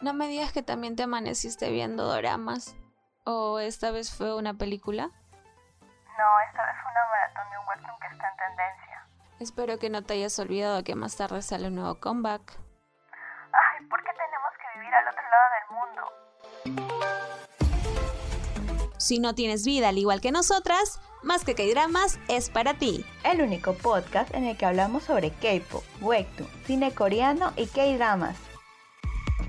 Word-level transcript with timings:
No 0.00 0.12
me 0.12 0.28
digas 0.28 0.52
que 0.52 0.62
también 0.62 0.94
te 0.94 1.04
amaneciste 1.04 1.70
viendo 1.70 2.04
doramas. 2.04 2.76
¿O 3.24 3.58
esta 3.58 3.90
vez 3.90 4.14
fue 4.14 4.36
una 4.36 4.54
película? 4.54 5.04
No, 5.06 6.40
esta 6.48 6.66
vez 6.66 6.76
fue 6.82 6.90
una 6.92 7.06
maratón 7.10 7.50
de 7.50 7.58
un 7.58 7.66
webtoon 7.66 7.98
que 8.00 8.06
está 8.12 8.28
en 8.28 8.36
tendencia. 8.36 9.08
Espero 9.40 9.78
que 9.78 9.90
no 9.90 10.02
te 10.02 10.14
hayas 10.14 10.38
olvidado 10.38 10.84
que 10.84 10.94
más 10.94 11.16
tarde 11.16 11.42
sale 11.42 11.68
un 11.68 11.74
nuevo 11.76 11.98
comeback. 11.98 12.58
Ay, 13.52 13.86
¿por 13.86 14.02
qué 14.04 14.10
tenemos 14.12 14.52
que 14.60 14.66
vivir 14.78 14.94
al 14.94 15.08
otro 15.08 15.22
lado 15.30 15.46
del 15.56 15.66
mundo? 15.76 16.02
Si 18.98 19.18
no 19.18 19.34
tienes 19.34 19.64
vida 19.64 19.88
al 19.88 19.98
igual 19.98 20.20
que 20.20 20.32
nosotras, 20.32 21.00
Más 21.22 21.44
que 21.44 21.54
K-Dramas 21.56 22.20
es 22.28 22.50
para 22.50 22.74
ti. 22.74 23.04
El 23.24 23.42
único 23.42 23.74
podcast 23.74 24.32
en 24.32 24.44
el 24.44 24.56
que 24.56 24.66
hablamos 24.66 25.02
sobre 25.02 25.32
K-pop, 25.32 25.82
webtoon, 26.00 26.48
cine 26.66 26.94
coreano 26.94 27.52
y 27.56 27.66
K-dramas. 27.66 28.36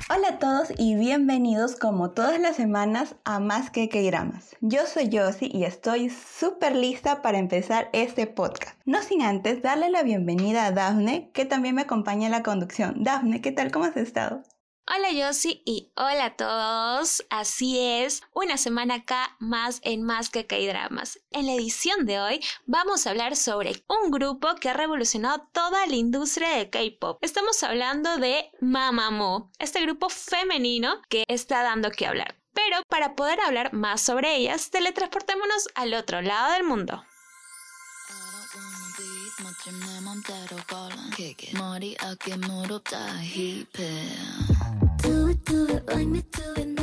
Hola 0.09 0.29
a 0.29 0.39
todos 0.39 0.71
y 0.77 0.95
bienvenidos 0.95 1.75
como 1.75 2.11
todas 2.11 2.39
las 2.39 2.55
semanas 2.55 3.15
a 3.25 3.41
Más 3.41 3.69
que 3.71 3.89
K-Dramas. 3.89 4.55
Yo 4.61 4.85
soy 4.85 5.09
Josie 5.11 5.49
y 5.51 5.65
estoy 5.65 6.09
súper 6.09 6.77
lista 6.77 7.21
para 7.21 7.39
empezar 7.39 7.89
este 7.91 8.25
podcast. 8.25 8.79
No 8.85 9.01
sin 9.01 9.21
antes 9.21 9.61
darle 9.61 9.89
la 9.89 10.03
bienvenida 10.03 10.65
a 10.65 10.71
Daphne, 10.71 11.29
que 11.33 11.43
también 11.43 11.75
me 11.75 11.81
acompaña 11.81 12.27
en 12.27 12.31
la 12.31 12.41
conducción. 12.41 13.03
Daphne, 13.03 13.41
¿qué 13.41 13.51
tal? 13.51 13.69
¿Cómo 13.69 13.83
has 13.83 13.97
estado? 13.97 14.43
Hola 14.89 15.11
Yossi 15.11 15.61
y 15.65 15.91
hola 15.97 16.25
a 16.25 16.35
todos. 16.37 17.25
Así 17.29 17.77
es, 17.77 18.23
una 18.33 18.55
semana 18.55 18.95
acá 18.95 19.35
más 19.37 19.81
en 19.83 20.01
Más 20.01 20.29
que 20.29 20.47
K-Dramas. 20.47 21.19
En 21.31 21.45
la 21.45 21.55
edición 21.55 22.05
de 22.05 22.21
hoy 22.21 22.39
vamos 22.67 23.05
a 23.05 23.09
hablar 23.09 23.35
sobre 23.35 23.83
un 23.89 24.11
grupo 24.11 24.55
que 24.55 24.69
ha 24.69 24.73
revolucionado 24.73 25.45
toda 25.51 25.85
la 25.87 25.95
industria 25.95 26.51
de 26.51 26.69
K-pop. 26.69 27.17
Estamos 27.21 27.61
hablando 27.63 28.15
de 28.15 28.49
Mamamoo, 28.61 29.51
este 29.59 29.81
grupo 29.81 30.07
femenino 30.07 31.01
que 31.09 31.25
está 31.27 31.63
dando 31.63 31.91
que 31.91 32.07
hablar. 32.07 32.37
Pero 32.53 32.77
para 32.87 33.13
poder 33.13 33.41
hablar 33.41 33.73
más 33.73 33.99
sobre 33.99 34.37
ellas, 34.37 34.69
teletransportémonos 34.69 35.67
al 35.75 35.95
otro 35.95 36.21
lado 36.21 36.53
del 36.53 36.63
mundo. 36.63 37.03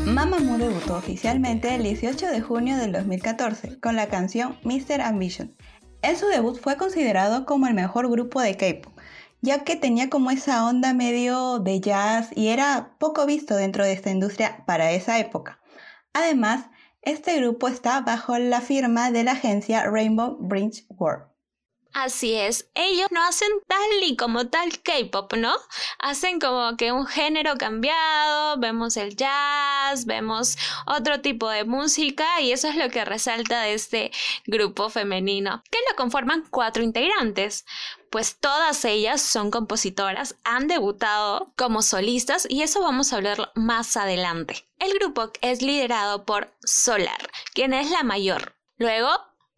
Mamamoo 0.07 0.57
debutó 0.59 0.97
oficialmente 0.97 1.75
el 1.75 1.83
18 1.83 2.29
de 2.29 2.41
junio 2.41 2.77
del 2.77 2.93
2014 2.93 3.79
con 3.81 3.97
la 3.97 4.07
canción 4.09 4.59
Mr. 4.63 5.03
Ambition. 5.03 5.55
En 6.03 6.17
su 6.17 6.27
debut 6.29 6.59
fue 6.59 6.77
considerado 6.77 7.45
como 7.45 7.67
el 7.67 7.75
mejor 7.75 8.11
grupo 8.11 8.41
de 8.41 8.57
K-pop, 8.57 8.99
ya 9.43 9.65
que 9.65 9.77
tenía 9.77 10.09
como 10.09 10.31
esa 10.31 10.67
onda 10.67 10.95
medio 10.95 11.59
de 11.59 11.81
jazz 11.81 12.31
y 12.35 12.49
era 12.49 12.97
poco 12.99 13.27
visto 13.27 13.57
dentro 13.57 13.85
de 13.85 13.93
esta 13.93 14.11
industria 14.11 14.65
para 14.67 14.93
esa 14.93 15.19
época. 15.19 15.61
Además, 16.13 16.67
este 17.03 17.37
grupo 17.37 17.69
está 17.69 18.01
bajo 18.01 18.39
la 18.39 18.63
firma 18.63 19.11
de 19.11 19.25
la 19.25 19.33
agencia 19.33 19.85
Rainbow 19.85 20.39
Bridge 20.41 20.87
World. 20.89 21.34
Así 21.95 22.35
es, 22.35 22.69
ellos 22.75 23.07
no 23.13 23.23
hacen 23.23 23.49
tal 23.69 24.03
y 24.03 24.17
como 24.17 24.49
tal 24.49 24.83
K-pop, 24.83 25.35
¿no? 25.35 25.55
Hacen 26.01 26.41
como 26.41 26.77
que 26.77 26.91
un 26.91 27.07
género 27.07 27.55
cambiado, 27.57 28.59
vemos 28.59 28.97
el 28.97 29.15
jazz, 29.15 30.05
vemos 30.05 30.59
otro 30.87 31.21
tipo 31.21 31.49
de 31.49 31.63
música 31.63 32.41
y 32.41 32.51
eso 32.51 32.67
es 32.67 32.75
lo 32.75 32.91
que 32.91 33.05
resalta 33.05 33.63
de 33.63 33.75
este 33.75 34.11
grupo 34.45 34.91
femenino, 34.91 35.63
que 35.71 35.79
lo 35.89 35.95
conforman 35.95 36.43
cuatro 36.51 36.83
integrantes. 36.83 37.65
Pues 38.11 38.41
todas 38.41 38.85
ellas 38.85 39.21
son 39.21 39.53
compositoras, 39.53 40.35
han 40.43 40.67
debutado 40.67 41.53
como 41.57 41.81
solistas 41.81 42.45
y 42.51 42.63
eso 42.63 42.81
vamos 42.83 43.13
a 43.13 43.17
hablar 43.17 43.53
más 43.55 43.97
adelante. 43.97 44.69
El 44.81 44.95
grupo 44.95 45.31
es 45.43 45.63
liderado 45.63 46.25
por 46.25 46.53
Solar, 46.65 47.31
quien 47.55 47.73
es 47.73 47.89
la 47.93 48.03
mayor. 48.03 48.57
Luego 48.79 49.11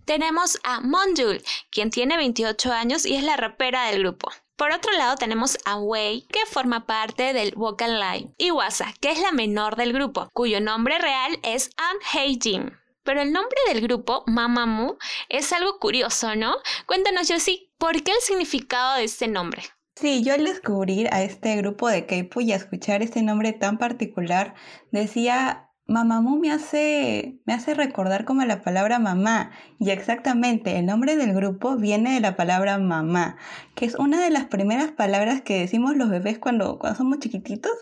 tenemos 0.06 0.58
a 0.62 0.80
Monjul, 0.80 1.42
quien 1.70 1.90
tiene 1.90 2.16
28 2.16 2.72
años 2.72 3.04
y 3.04 3.16
es 3.16 3.24
la 3.24 3.36
rapera 3.36 3.90
del 3.90 4.00
grupo. 4.00 4.30
Por 4.56 4.72
otro 4.72 4.90
lado 4.92 5.16
tenemos 5.16 5.58
a 5.66 5.78
Wei, 5.78 6.26
que 6.28 6.46
forma 6.46 6.86
parte 6.86 7.34
del 7.34 7.52
Vocal 7.54 8.00
Line, 8.00 8.32
y 8.38 8.52
Wasa, 8.52 8.94
que 9.00 9.10
es 9.10 9.20
la 9.20 9.32
menor 9.32 9.76
del 9.76 9.92
grupo, 9.92 10.30
cuyo 10.32 10.62
nombre 10.62 10.98
real 10.98 11.38
es 11.42 11.70
An 11.76 11.96
Hei 12.14 12.38
Jin. 12.40 12.72
Pero 13.02 13.20
el 13.20 13.32
nombre 13.32 13.58
del 13.68 13.82
grupo, 13.82 14.22
Mamamoo, 14.26 14.96
es 15.28 15.52
algo 15.52 15.78
curioso, 15.78 16.34
¿no? 16.36 16.54
Cuéntanos, 16.86 17.28
Josie, 17.30 17.70
¿por 17.76 18.02
qué 18.02 18.12
el 18.12 18.20
significado 18.20 18.96
de 18.96 19.04
este 19.04 19.28
nombre? 19.28 19.62
Sí, 19.96 20.22
yo 20.22 20.34
al 20.34 20.44
descubrir 20.44 21.08
a 21.12 21.22
este 21.22 21.56
grupo 21.56 21.88
de 21.88 22.06
K-pop 22.06 22.42
y 22.42 22.52
a 22.52 22.56
escuchar 22.56 23.02
este 23.02 23.22
nombre 23.22 23.52
tan 23.52 23.78
particular, 23.78 24.54
decía 24.90 25.65
Mamamoo 25.88 26.36
me 26.36 26.50
hace, 26.50 27.38
me 27.44 27.52
hace 27.52 27.72
recordar 27.74 28.24
como 28.24 28.44
la 28.44 28.62
palabra 28.62 28.98
mamá 28.98 29.52
y 29.78 29.90
exactamente 29.90 30.78
el 30.78 30.86
nombre 30.86 31.16
del 31.16 31.32
grupo 31.32 31.76
viene 31.76 32.14
de 32.14 32.20
la 32.20 32.34
palabra 32.34 32.76
mamá, 32.78 33.36
que 33.76 33.84
es 33.84 33.94
una 33.94 34.20
de 34.20 34.30
las 34.30 34.46
primeras 34.46 34.90
palabras 34.90 35.42
que 35.42 35.60
decimos 35.60 35.96
los 35.96 36.10
bebés 36.10 36.40
cuando, 36.40 36.78
cuando 36.80 36.98
somos 36.98 37.20
chiquititos 37.20 37.72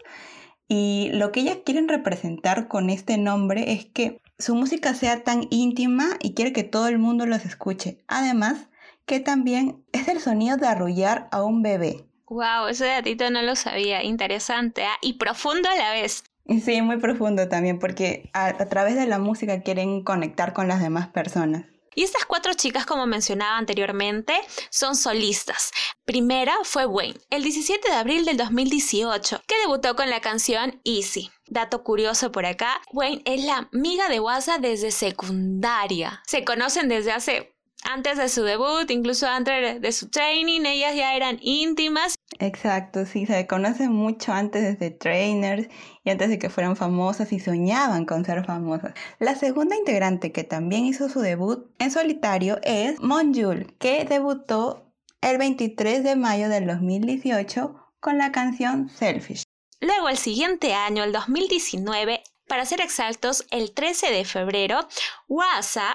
y 0.69 1.11
lo 1.15 1.33
que 1.33 1.41
ellas 1.41 1.59
quieren 1.65 1.89
representar 1.89 2.69
con 2.69 2.91
este 2.91 3.17
nombre 3.17 3.73
es 3.73 3.87
que 3.87 4.21
su 4.39 4.55
música 4.55 4.95
sea 4.95 5.25
tan 5.25 5.47
íntima 5.51 6.11
y 6.21 6.35
quiere 6.35 6.53
que 6.53 6.65
todo 6.65 6.89
el 6.89 6.99
mundo 6.99 7.25
los 7.25 7.45
escuche. 7.45 8.05
Además, 8.09 8.69
que 9.07 9.21
también 9.21 9.85
es 9.93 10.09
el 10.09 10.21
sonido 10.21 10.57
de 10.57 10.67
arrullar 10.67 11.29
a 11.31 11.43
un 11.43 11.63
bebé. 11.63 12.07
Wow, 12.27 12.69
ese 12.69 12.87
datito 12.87 13.31
no 13.31 13.43
lo 13.43 13.55
sabía, 13.55 14.03
interesante 14.03 14.85
¿ah? 14.85 14.97
y 15.03 15.15
profundo 15.15 15.69
a 15.69 15.77
la 15.77 15.93
vez. 15.93 16.25
Sí, 16.47 16.83
muy 16.83 16.99
profundo 16.99 17.49
también, 17.49 17.79
porque 17.79 18.31
a, 18.35 18.53
través 18.69 18.97
de 18.97 19.07
la 19.07 19.19
música 19.19 19.63
quieren 19.63 20.03
conectar 20.03 20.53
con 20.53 20.69
las 20.69 20.83
demás 20.83 21.09
personas. 21.09 21.65
Y 21.97 22.03
estas 22.03 22.25
cuatro 22.25 22.53
chicas, 22.55 22.87
como 22.87 23.07
mencionaba 23.07 23.57
anteriormente, 23.57 24.35
son 24.69 24.97
solistas. 24.97 25.71
Primera 26.05 26.53
fue 26.65 26.87
Wayne, 26.87 27.21
el 27.31 27.45
17 27.45 27.89
de 27.89 27.95
abril 27.95 28.25
del 28.25 28.37
2018, 28.37 29.43
que 29.47 29.59
debutó 29.61 29.95
con 29.95 30.11
la 30.11 30.21
canción 30.21 30.81
Easy. 30.85 31.31
Dato 31.47 31.85
curioso 31.85 32.33
por 32.33 32.47
acá, 32.47 32.81
Wayne 32.93 33.23
es 33.27 33.45
la 33.45 33.69
amiga 33.73 34.09
de 34.09 34.19
Wasa 34.19 34.59
desde 34.59 34.91
secundaria. 34.91 36.23
Se 36.27 36.45
conocen 36.45 36.89
desde 36.89 37.13
hace 37.13 37.54
antes 37.85 38.19
de 38.19 38.29
su 38.29 38.43
debut, 38.43 38.91
incluso 38.91 39.27
antes 39.27 39.81
de 39.81 39.93
su 39.93 40.09
training, 40.09 40.63
ellas 40.67 40.95
ya 40.95 41.15
eran 41.15 41.39
íntimas. 41.41 42.17
Exacto, 42.39 43.07
sí, 43.07 43.27
se 43.27 43.47
conocen 43.47 43.93
mucho 43.93 44.33
antes 44.33 44.63
desde 44.63 44.91
trainers 44.91 45.69
y 46.03 46.11
antes 46.11 46.29
de 46.29 46.39
que 46.39 46.51
fueran 46.51 46.77
famosas 46.77 47.33
y 47.33 47.41
soñaban 47.41 48.07
con 48.07 48.25
ser 48.25 48.45
famosas. 48.45 48.95
La 49.19 49.35
segunda 49.35 49.77
integrante 49.77 50.33
que 50.33 50.45
también 50.45 50.85
hizo 50.85 51.09
su 51.09 51.21
debut 51.21 51.71
en 51.79 51.91
solitario 51.91 52.59
es 52.63 53.01
Monjul, 53.01 53.75
que 53.79 54.05
debutó 54.05 54.93
el 55.21 55.39
23 55.39 56.03
de 56.03 56.17
mayo 56.17 56.49
del 56.49 56.67
2018 56.67 57.75
con 58.01 58.19
la 58.19 58.33
canción 58.33 58.89
Selfish. 58.89 59.45
Luego, 59.81 60.09
el 60.09 60.19
siguiente 60.19 60.75
año, 60.75 61.05
el 61.05 61.13
2019, 61.13 62.23
para 62.49 62.65
ser 62.65 62.81
exactos, 62.81 63.47
el 63.51 63.73
13 63.73 64.11
de 64.11 64.25
febrero, 64.25 64.81
Wasa 65.29 65.95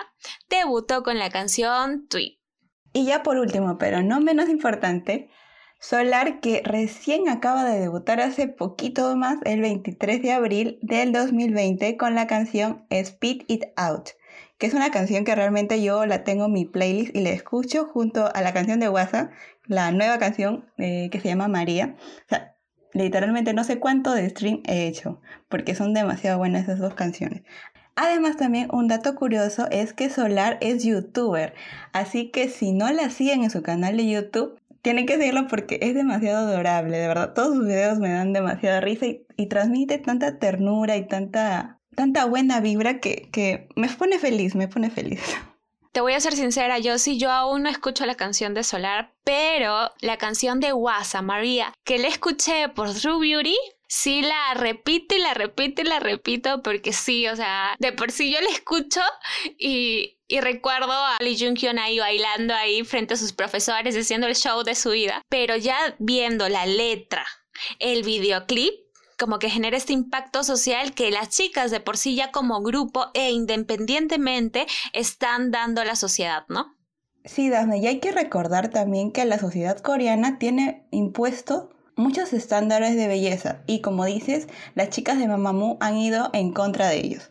debutó 0.50 1.04
con 1.04 1.18
la 1.18 1.30
canción 1.30 2.08
Tweet. 2.08 2.38
Y 2.94 3.06
ya 3.06 3.24
por 3.24 3.38
último, 3.38 3.78
pero 3.78 4.02
no 4.02 4.20
menos 4.20 4.50
importante, 4.50 5.30
Solar 5.82 6.42
que 6.42 6.62
recién 6.66 7.30
acaba 7.30 7.64
de 7.64 7.80
debutar 7.80 8.20
hace 8.20 8.50
poquito 8.50 9.16
más, 9.16 9.38
el 9.46 9.62
23 9.62 10.22
de 10.22 10.34
abril 10.34 10.78
del 10.82 11.14
2020, 11.14 11.96
con 11.96 12.16
la 12.16 12.28
canción 12.28 12.86
Speed 12.90 13.44
It 13.48 13.64
Out, 13.78 14.10
que 14.58 14.68
es 14.68 14.74
una 14.74 14.92
canción 14.92 15.24
que 15.24 15.36
realmente 15.36 15.81
yo 15.81 16.06
la 16.06 16.26
tengo 16.26 16.48
en 16.48 16.52
mi 16.52 16.66
playlist 16.66 17.16
y 17.16 17.22
la 17.22 17.30
escucho 17.30 17.86
junto 17.86 18.30
a 18.34 18.42
la 18.42 18.52
canción 18.52 18.81
de 18.81 18.90
WhatsApp, 18.90 19.31
la 19.68 19.94
nueva 19.94 20.20
canción 20.20 20.70
eh, 20.78 21.08
que 21.14 21.22
se 21.22 21.30
llama 21.30 21.48
María. 21.48 21.96
Literalmente 22.94 23.53
no 23.53 23.63
sé 23.63 23.80
cuánto 23.80 24.13
de 24.13 24.30
stream 24.30 24.62
he 24.65 24.88
hecho, 24.88 25.21
porque 25.47 25.75
son 25.75 25.94
demasiado 25.94 26.38
buenas 26.38 26.63
esas 26.63 26.80
dos 26.80 26.94
canciones. 26.94 27.44
Además 27.95 28.38
también 28.38 28.69
un 28.71 28.88
dato 28.88 29.15
curioso 29.15 29.68
es 29.71 29.94
que 29.94 30.09
Solar 30.09 30.57
es 30.62 30.83
youtuber, 30.83 31.53
así 31.91 32.30
que 32.31 32.47
si 32.47 32.71
no 32.71 32.89
la 32.91 33.09
siguen 33.09 33.44
en 33.44 33.50
su 33.50 33.62
canal 33.62 33.97
de 33.97 34.09
YouTube, 34.09 34.59
tienen 34.81 35.06
que 35.06 35.18
seguirlo 35.18 35.47
porque 35.47 35.80
es 35.81 35.94
demasiado 35.94 36.47
adorable, 36.47 36.97
de 36.97 37.07
verdad. 37.07 37.33
Todos 37.33 37.57
sus 37.57 37.65
videos 37.68 38.00
me 38.00 38.09
dan 38.09 38.33
demasiada 38.33 38.80
risa 38.80 39.06
y, 39.07 39.45
transmite 39.47 39.97
tanta 39.97 40.39
ternura 40.39 40.95
y 40.97 41.07
tanta, 41.07 41.80
tanta 41.95 42.25
buena 42.25 42.62
vibra 42.62 43.00
que, 43.00 43.30
que 43.31 43.68
me 43.75 43.89
pone 43.89 44.19
feliz, 44.19 44.56
me 44.56 44.68
pone 44.68 44.89
feliz. 44.89 45.21
Te 45.91 46.01
voy 46.01 46.13
a 46.13 46.19
ser 46.19 46.36
sincera, 46.36 46.77
yo 46.77 47.00
sí, 47.00 47.18
yo 47.18 47.31
aún 47.31 47.63
no 47.63 47.69
escucho 47.69 48.06
la 48.06 48.15
canción 48.15 48.53
de 48.53 48.63
Solar, 48.63 49.15
pero 49.24 49.91
la 50.01 50.18
canción 50.18 50.59
de 50.59 50.71
Wasa, 50.71 51.24
María, 51.24 51.74
que 51.83 51.97
le 51.97 52.07
escuché 52.07 52.69
por 52.69 52.94
True 52.94 53.19
Beauty, 53.19 53.57
sí 53.88 54.21
la 54.21 54.53
repito 54.53 55.15
y 55.15 55.19
la 55.19 55.33
repito 55.33 55.81
y 55.81 55.86
la 55.86 56.00
repito 56.00 56.62
porque 56.62 56.94
sí, 56.94 57.27
o 57.27 57.36
sea, 57.36 57.75
de 57.80 57.91
por 57.91 58.12
sí 58.12 58.31
yo 58.31 58.39
la 58.39 58.50
escucho 58.50 59.01
y, 59.57 60.19
y 60.27 60.41
recuerdo 60.41 60.91
a 60.94 61.18
Lee 61.21 61.38
Jung 61.39 61.57
Hyun 61.57 61.80
ahí 61.80 61.97
bailando 61.97 62.53
ahí 62.53 62.83
frente 62.83 63.15
a 63.15 63.18
sus 63.18 63.33
profesores 63.33 63.97
haciendo 63.97 64.27
el 64.27 64.36
show 64.36 64.63
de 64.63 64.75
su 64.75 64.91
vida, 64.91 65.24
pero 65.27 65.57
ya 65.57 65.95
viendo 65.97 66.47
la 66.50 66.68
letra, 66.68 67.25
el 67.80 68.03
videoclip, 68.03 68.74
como 69.19 69.38
que 69.38 69.50
genera 69.50 69.77
este 69.77 69.94
impacto 69.94 70.44
social 70.44 70.94
que 70.94 71.12
las 71.12 71.30
chicas 71.30 71.69
de 71.69 71.80
por 71.80 71.98
sí 71.98 72.16
ya 72.16 72.31
como 72.31 72.62
grupo 72.62 73.07
e 73.13 73.31
independientemente 73.31 74.66
están 74.94 75.51
dando 75.51 75.81
a 75.81 75.86
la 75.86 75.95
sociedad, 75.95 76.45
¿no? 76.48 76.75
Sí, 77.25 77.50
Dafne, 77.50 77.80
y 77.80 77.88
hay 77.88 78.00
que 78.00 78.12
recordar 78.12 78.69
también 78.69 79.12
que 79.12 79.25
la 79.25 79.38
sociedad 79.38 79.77
coreana 79.80 80.39
tiene 80.39 80.88
impuesto 80.92 81.69
muchos 81.95 82.31
estándares 82.31 82.95
de 82.95 83.07
belleza 83.07 83.62
y 83.68 83.81
como 83.81 84.06
dices, 84.06 84.48
las 84.74 84.89
chicas 84.89 85.19
de 85.19 85.27
Mamamoo 85.27 85.77
han 85.81 85.98
ido 85.98 86.30
en 86.33 86.54
contra 86.54 86.88
de 86.88 86.98
ellos. 86.98 87.30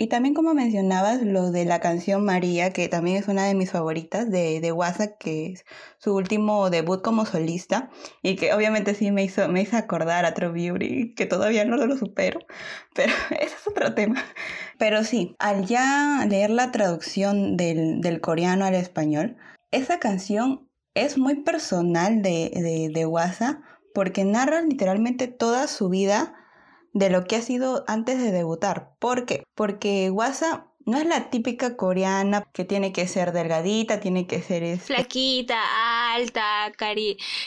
Y 0.00 0.06
también 0.06 0.32
como 0.32 0.54
mencionabas 0.54 1.22
lo 1.22 1.50
de 1.50 1.64
la 1.64 1.80
canción 1.80 2.24
María, 2.24 2.72
que 2.72 2.88
también 2.88 3.16
es 3.16 3.26
una 3.26 3.46
de 3.46 3.56
mis 3.56 3.72
favoritas 3.72 4.30
de, 4.30 4.60
de 4.60 4.70
WhatsApp, 4.70 5.18
que 5.18 5.46
es 5.46 5.64
su 5.98 6.14
último 6.14 6.70
debut 6.70 7.02
como 7.02 7.26
solista 7.26 7.90
y 8.22 8.36
que 8.36 8.54
obviamente 8.54 8.94
sí 8.94 9.10
me 9.10 9.24
hizo, 9.24 9.48
me 9.48 9.62
hizo 9.62 9.76
acordar 9.76 10.24
a 10.24 10.34
True 10.34 11.14
que 11.16 11.26
todavía 11.26 11.64
no 11.64 11.76
lo 11.76 11.96
supero, 11.96 12.38
pero 12.94 13.12
ese 13.40 13.56
es 13.56 13.66
otro 13.66 13.94
tema. 13.94 14.24
Pero 14.78 15.02
sí, 15.02 15.34
al 15.40 15.66
ya 15.66 16.24
leer 16.28 16.50
la 16.50 16.70
traducción 16.70 17.56
del, 17.56 18.00
del 18.00 18.20
coreano 18.20 18.66
al 18.66 18.74
español, 18.74 19.36
esa 19.72 19.98
canción 19.98 20.68
es 20.94 21.18
muy 21.18 21.42
personal 21.42 22.22
de, 22.22 22.52
de, 22.54 22.90
de 22.94 23.06
WhatsApp 23.06 23.58
porque 23.94 24.24
narra 24.24 24.62
literalmente 24.62 25.26
toda 25.26 25.66
su 25.66 25.88
vida 25.88 26.37
de 26.98 27.10
lo 27.10 27.24
que 27.24 27.36
ha 27.36 27.42
sido 27.42 27.84
antes 27.86 28.18
de 28.20 28.32
debutar. 28.32 28.90
¿Por 28.98 29.24
qué? 29.24 29.44
Porque 29.54 30.10
Wasa 30.10 30.66
no 30.84 30.98
es 30.98 31.06
la 31.06 31.30
típica 31.30 31.76
coreana 31.76 32.44
que 32.52 32.64
tiene 32.64 32.92
que 32.92 33.06
ser 33.06 33.32
delgadita, 33.32 34.00
tiene 34.00 34.26
que 34.26 34.42
ser... 34.42 34.62
Este 34.64 34.94
Flaquita, 34.94 35.60
alta, 36.14 36.72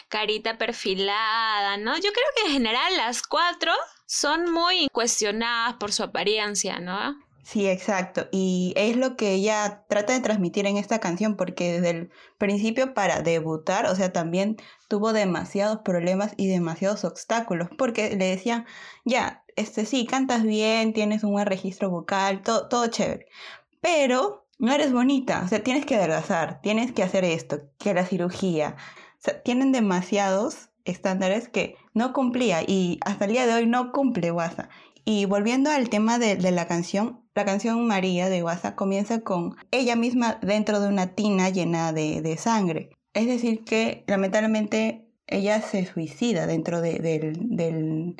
carita 0.07 0.57
perfilada, 0.57 1.77
¿no? 1.77 1.95
Yo 1.95 2.11
creo 2.13 2.27
que 2.35 2.45
en 2.45 2.53
general 2.53 2.95
las 2.97 3.23
cuatro 3.23 3.73
son 4.05 4.51
muy 4.51 4.87
cuestionadas 4.93 5.73
por 5.75 5.91
su 5.91 6.03
apariencia, 6.03 6.79
¿no? 6.79 7.15
Sí, 7.43 7.67
exacto. 7.67 8.27
Y 8.31 8.73
es 8.77 8.95
lo 8.95 9.17
que 9.17 9.33
ella 9.33 9.83
trata 9.89 10.13
de 10.13 10.21
transmitir 10.21 10.67
en 10.67 10.77
esta 10.77 10.99
canción, 10.99 11.35
porque 11.35 11.73
desde 11.73 11.89
el 11.89 12.11
principio 12.37 12.93
para 12.93 13.21
debutar, 13.21 13.87
o 13.87 13.95
sea, 13.95 14.13
también 14.13 14.57
tuvo 14.87 15.11
demasiados 15.11 15.79
problemas 15.83 16.33
y 16.37 16.47
demasiados 16.47 17.03
obstáculos, 17.03 17.69
porque 17.77 18.15
le 18.15 18.25
decían, 18.25 18.65
ya, 19.03 19.40
este 19.55 19.85
sí, 19.85 20.05
cantas 20.05 20.43
bien, 20.43 20.93
tienes 20.93 21.23
un 21.23 21.31
buen 21.31 21.45
registro 21.45 21.89
vocal, 21.89 22.41
todo, 22.41 22.67
todo 22.67 22.87
chévere, 22.87 23.27
pero 23.81 24.47
no 24.59 24.73
eres 24.73 24.93
bonita, 24.93 25.41
o 25.43 25.47
sea, 25.47 25.63
tienes 25.63 25.85
que 25.85 25.95
adelgazar, 25.95 26.61
tienes 26.61 26.91
que 26.91 27.03
hacer 27.03 27.23
esto, 27.25 27.61
que 27.79 27.93
la 27.93 28.05
cirugía, 28.05 28.75
tienen 29.43 29.71
demasiados 29.71 30.69
estándares 30.85 31.47
que 31.47 31.75
no 31.93 32.13
cumplía 32.13 32.61
y 32.65 32.99
hasta 33.05 33.25
el 33.25 33.31
día 33.31 33.45
de 33.45 33.53
hoy 33.53 33.67
no 33.67 33.91
cumple 33.91 34.31
WhatsApp. 34.31 34.69
Y 35.03 35.25
volviendo 35.25 35.71
al 35.71 35.89
tema 35.89 36.19
de, 36.19 36.37
la 36.51 36.67
canción, 36.67 37.21
la 37.33 37.45
canción 37.45 37.87
María 37.87 38.29
de 38.29 38.43
WhatsApp 38.43 38.75
comienza 38.75 39.21
con 39.21 39.55
ella 39.71 39.95
misma 39.95 40.39
dentro 40.41 40.79
de 40.79 40.87
una 40.87 41.15
tina 41.15 41.49
llena 41.49 41.91
de, 41.91 42.37
sangre. 42.37 42.89
Es 43.13 43.25
decir, 43.25 43.63
que 43.63 44.03
lamentablemente 44.07 45.07
ella 45.27 45.61
se 45.61 45.85
suicida 45.85 46.45
dentro 46.45 46.81
de, 46.81 48.15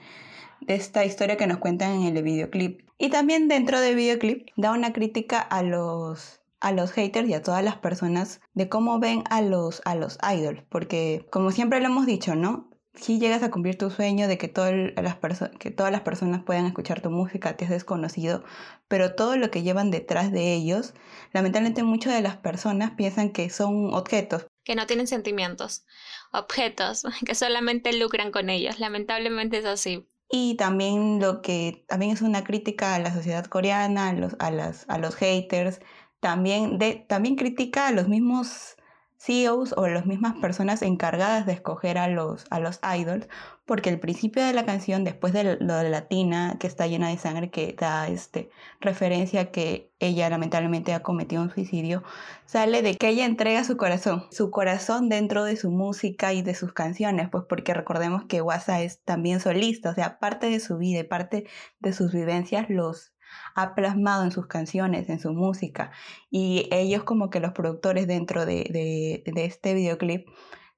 de 0.61 0.75
esta 0.75 1.05
historia 1.05 1.37
que 1.37 1.47
nos 1.47 1.57
cuentan 1.57 2.01
en 2.03 2.17
el 2.17 2.23
videoclip. 2.23 2.81
Y 2.97 3.09
también 3.09 3.47
dentro 3.47 3.79
del 3.79 3.95
videoclip 3.95 4.47
da 4.55 4.71
una 4.71 4.93
crítica 4.93 5.39
a 5.39 5.63
los 5.63 6.39
a 6.59 6.71
los 6.71 6.91
haters 6.91 7.27
y 7.27 7.33
a 7.33 7.41
todas 7.41 7.63
las 7.63 7.77
personas 7.77 8.39
de 8.53 8.69
cómo 8.69 8.99
ven 8.99 9.23
a 9.31 9.41
los, 9.41 9.81
a 9.83 9.95
los 9.95 10.19
idols, 10.21 10.61
porque 10.69 11.25
como 11.31 11.49
siempre 11.49 11.79
lo 11.79 11.87
hemos 11.87 12.05
dicho, 12.05 12.35
¿no? 12.35 12.71
si 12.93 13.19
llegas 13.19 13.41
a 13.43 13.51
cumplir 13.51 13.77
tu 13.77 13.89
sueño 13.89 14.27
de 14.27 14.37
que, 14.37 14.47
todas 14.47 14.73
las 14.73 15.17
que 15.59 15.71
todas 15.71 15.91
las 15.91 16.01
personas 16.01 16.43
puedan 16.43 16.65
escuchar 16.65 17.01
tu 17.01 17.09
música, 17.09 17.55
te 17.55 17.65
has 17.65 17.71
desconocido, 17.71 18.43
pero 18.87 19.15
todo 19.15 19.37
lo 19.37 19.49
que 19.49 19.63
llevan 19.63 19.91
detrás 19.91 20.31
de 20.31 20.53
ellos, 20.53 20.93
lamentablemente 21.31 21.83
muchas 21.83 22.13
de 22.13 22.21
las 22.21 22.37
personas 22.37 22.91
piensan 22.91 23.31
que 23.31 23.49
son 23.49 23.93
objetos. 23.93 24.45
Que 24.63 24.75
no 24.75 24.85
tienen 24.87 25.07
sentimientos, 25.07 25.85
objetos, 26.31 27.03
que 27.25 27.35
solamente 27.35 27.93
lucran 27.93 28.31
con 28.31 28.49
ellos. 28.49 28.79
Lamentablemente 28.79 29.57
es 29.57 29.65
así. 29.65 30.07
Y 30.31 30.55
también 30.55 31.19
lo 31.19 31.41
que 31.41 31.83
también 31.87 32.13
es 32.13 32.21
una 32.21 32.43
crítica 32.43 32.95
a 32.95 32.99
la 32.99 33.13
sociedad 33.13 33.45
coreana, 33.45 34.09
a 34.09 34.13
los, 34.13 34.35
a 34.39 34.49
las, 34.49 34.85
a 34.87 34.97
los 34.97 35.15
haters, 35.15 35.81
también, 36.21 36.77
de, 36.79 37.05
también 37.07 37.35
critica 37.35 37.87
a 37.87 37.91
los 37.91 38.07
mismos 38.07 38.77
CEOs 39.17 39.73
o 39.77 39.87
las 39.87 40.05
mismas 40.05 40.35
personas 40.37 40.81
encargadas 40.81 41.45
de 41.45 41.53
escoger 41.53 41.97
a 41.97 42.07
los, 42.07 42.45
a 42.49 42.59
los 42.59 42.79
idols, 42.97 43.27
porque 43.71 43.89
el 43.89 44.01
principio 44.01 44.45
de 44.45 44.51
la 44.51 44.65
canción, 44.65 45.05
después 45.05 45.31
de 45.31 45.55
lo 45.61 45.75
de 45.77 45.89
la 45.89 46.09
tina 46.09 46.57
que 46.59 46.67
está 46.67 46.87
llena 46.87 47.07
de 47.07 47.17
sangre, 47.17 47.51
que 47.51 47.73
da 47.79 48.09
este, 48.09 48.49
referencia 48.81 49.39
a 49.39 49.45
que 49.45 49.93
ella 49.99 50.29
lamentablemente 50.29 50.93
ha 50.93 51.01
cometido 51.01 51.41
un 51.41 51.51
suicidio, 51.51 52.03
sale 52.45 52.81
de 52.81 52.97
que 52.97 53.07
ella 53.07 53.23
entrega 53.23 53.63
su 53.63 53.77
corazón, 53.77 54.25
su 54.29 54.51
corazón 54.51 55.07
dentro 55.07 55.45
de 55.45 55.55
su 55.55 55.71
música 55.71 56.33
y 56.33 56.41
de 56.41 56.53
sus 56.53 56.73
canciones, 56.73 57.29
pues 57.31 57.45
porque 57.47 57.73
recordemos 57.73 58.25
que 58.25 58.41
Wasa 58.41 58.81
es 58.81 59.01
también 59.05 59.39
solista, 59.39 59.91
o 59.91 59.93
sea, 59.93 60.19
parte 60.19 60.49
de 60.49 60.59
su 60.59 60.77
vida 60.77 60.99
y 60.99 61.03
parte 61.03 61.45
de 61.79 61.93
sus 61.93 62.11
vivencias 62.11 62.69
los 62.69 63.13
ha 63.55 63.73
plasmado 63.73 64.25
en 64.25 64.31
sus 64.31 64.47
canciones, 64.47 65.07
en 65.07 65.21
su 65.21 65.31
música. 65.31 65.91
Y 66.29 66.67
ellos 66.71 67.03
como 67.03 67.29
que 67.29 67.39
los 67.39 67.53
productores 67.53 68.05
dentro 68.05 68.45
de, 68.45 69.23
este 69.25 69.73
videoclip 69.73 70.27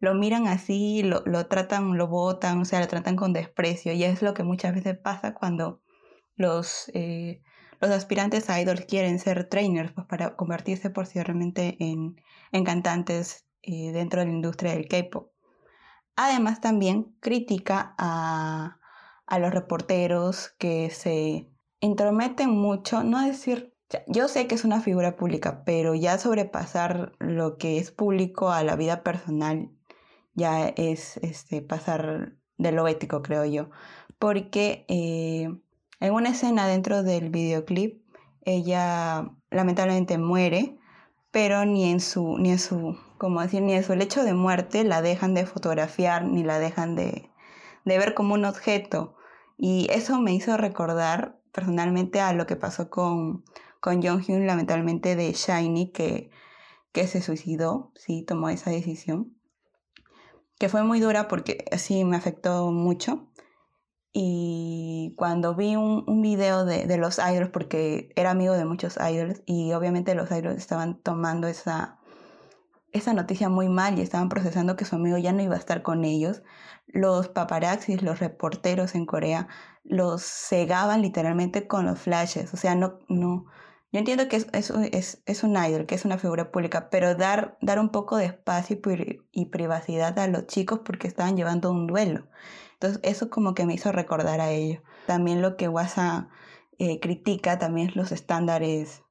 lo 0.03 0.13
miran 0.13 0.47
así, 0.47 1.01
lo, 1.01 1.23
tratan, 1.47 1.97
lo 1.97 2.09
botan, 2.09 2.59
o 2.59 2.65
sea, 2.65 2.81
lo 2.81 2.89
tratan 2.89 3.15
con 3.15 3.31
desprecio. 3.31 3.93
Y 3.93 4.03
es 4.03 4.21
lo 4.21 4.33
que 4.33 4.43
muchas 4.43 4.75
veces 4.75 4.97
pasa 4.97 5.33
cuando 5.33 5.81
los, 6.35 6.91
eh, 6.93 7.41
los 7.79 7.89
aspirantes 7.89 8.49
a 8.49 8.59
idols 8.59 8.85
quieren 8.85 9.17
ser 9.17 9.47
trainers 9.47 9.93
pues, 9.93 10.05
para 10.05 10.35
convertirse 10.35 10.89
posteriormente 10.89 11.77
en, 11.79 12.21
en 12.51 12.65
cantantes 12.65 13.47
eh, 13.61 13.93
dentro 13.93 14.19
de 14.19 14.25
la 14.25 14.33
industria 14.33 14.73
del 14.73 14.89
K-pop. 14.89 15.31
Además 16.17 16.59
también 16.59 17.15
critica 17.21 17.95
a, 17.97 18.79
a 19.25 19.39
los 19.39 19.53
reporteros 19.53 20.49
que 20.59 20.89
se 20.89 21.49
intrometen 21.79 22.49
mucho, 22.49 23.05
no 23.05 23.25
decir, 23.25 23.73
yo 24.07 24.27
sé 24.27 24.47
que 24.47 24.55
es 24.55 24.65
una 24.65 24.81
figura 24.81 25.15
pública, 25.15 25.63
pero 25.63 25.95
ya 25.95 26.17
sobrepasar 26.17 27.13
lo 27.19 27.57
que 27.57 27.77
es 27.77 27.91
público 27.91 28.51
a 28.51 28.63
la 28.63 28.75
vida 28.75 29.01
personal 29.01 29.71
ya 30.33 30.67
es 30.69 31.17
este, 31.17 31.61
pasar 31.61 32.33
de 32.57 32.71
lo 32.71 32.87
ético, 32.87 33.21
creo 33.21 33.45
yo. 33.45 33.69
Porque 34.19 34.85
eh, 34.87 35.49
en 35.99 36.13
una 36.13 36.29
escena 36.29 36.67
dentro 36.67 37.03
del 37.03 37.29
videoclip, 37.29 38.03
ella 38.45 39.31
lamentablemente 39.51 40.17
muere, 40.17 40.77
pero 41.31 41.65
ni 41.65 41.89
en 41.89 41.99
su, 41.99 42.37
ni 42.37 42.51
en 42.51 42.59
su, 42.59 42.97
como 43.17 43.41
decir, 43.41 43.61
ni 43.61 43.73
en 43.73 43.83
su 43.83 43.95
lecho 43.95 44.23
de 44.23 44.33
muerte 44.33 44.83
la 44.83 45.01
dejan 45.01 45.33
de 45.33 45.45
fotografiar, 45.45 46.25
ni 46.25 46.43
la 46.43 46.59
dejan 46.59 46.95
de, 46.95 47.29
de 47.85 47.97
ver 47.97 48.13
como 48.13 48.33
un 48.33 48.45
objeto. 48.45 49.15
Y 49.57 49.87
eso 49.91 50.19
me 50.19 50.33
hizo 50.33 50.57
recordar 50.57 51.39
personalmente 51.51 52.19
a 52.19 52.33
lo 52.33 52.45
que 52.45 52.55
pasó 52.55 52.89
con, 52.89 53.43
con 53.79 54.01
Jong-hyun, 54.01 54.45
lamentablemente 54.45 55.15
de 55.15 55.31
Shiny, 55.33 55.91
que, 55.91 56.31
que 56.91 57.07
se 57.07 57.21
suicidó, 57.21 57.91
sí, 57.95 58.23
tomó 58.23 58.49
esa 58.49 58.71
decisión, 58.71 59.32
que 60.59 60.69
fue 60.69 60.83
muy 60.83 60.99
dura 60.99 61.27
porque 61.27 61.65
sí 61.77 62.03
me 62.05 62.17
afectó 62.17 62.71
mucho. 62.71 63.29
Y 64.13 65.15
cuando 65.17 65.55
vi 65.55 65.75
un, 65.75 66.21
video 66.21 66.65
de, 66.65 66.85
de, 66.85 66.97
los 66.97 67.17
idols, 67.17 67.49
porque 67.49 68.09
era 68.15 68.31
amigo 68.31 68.53
de 68.53 68.65
muchos 68.65 68.97
idols, 68.97 69.41
y 69.47 69.73
obviamente 69.73 70.13
los 70.13 70.29
idols 70.29 70.57
estaban 70.57 71.01
tomando 71.01 71.47
esa, 71.47 71.99
esa 72.91 73.13
noticia 73.13 73.49
muy 73.49 73.69
mal 73.69 73.97
y 73.97 74.01
estaban 74.01 74.29
procesando 74.29 74.75
que 74.75 74.85
su 74.85 74.95
amigo 74.95 75.17
ya 75.17 75.33
no 75.33 75.41
iba 75.41 75.55
a 75.55 75.59
estar 75.59 75.81
con 75.81 76.05
ellos, 76.05 76.43
los 76.87 77.27
paparazzis, 77.27 78.03
los 78.03 78.19
reporteros 78.19 78.93
en 78.93 79.07
Corea, 79.07 79.47
los 79.83 80.23
cegaban 80.23 81.01
literalmente 81.01 81.67
con 81.67 81.85
los 81.85 81.99
flashes. 81.99 82.53
O 82.53 82.57
sea, 82.57 82.75
no, 82.75 82.99
no. 83.09 83.45
Yo 83.93 83.99
entiendo 83.99 84.27
que 84.27 84.37
es, 84.37 84.47
es, 84.53 85.21
es, 85.27 85.43
un 85.43 85.55
idol, 85.55 85.85
que 85.85 85.93
es 85.93 86.03
una 86.03 86.17
figura 86.17 86.51
pública, 86.51 86.89
pero 86.89 87.13
dar, 87.13 87.59
dar 87.61 87.79
un 87.79 87.89
poco 87.89 88.17
de 88.17 88.25
espacio 88.25 88.79
y, 89.31 89.45
privacidad 89.45 90.17
a 90.17 90.27
los 90.27 90.47
chicos 90.47 90.79
porque 90.83 91.07
estaban 91.07 91.37
llevando 91.37 91.69
un 91.69 91.85
duelo. 91.85 92.25
Entonces, 92.73 92.99
eso 93.03 93.29
como 93.29 93.53
que 93.53 93.67
me 93.67 93.75
hizo 93.75 93.91
recordar 93.91 94.41
a 94.41 94.49
ello. 94.49 94.81
También 95.05 95.43
lo 95.43 95.57
que 95.57 95.67
WhatsApp 95.67 96.27
eh, 96.79 96.99
critica 96.99 97.59
también 97.59 97.89
es 97.89 97.95
los 97.95 98.11
estándares 98.11 99.03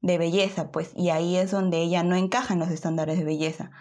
de 0.00 0.16
belleza, 0.16 0.70
pues, 0.70 0.92
y 0.94 1.10
ahí 1.10 1.36
es 1.36 1.50
donde 1.50 1.78
ella 1.78 2.04
no 2.04 2.14
encaja 2.14 2.54
en 2.54 2.60
los 2.60 2.70
estándares 2.70 3.18
de 3.18 3.24
belleza. 3.24 3.72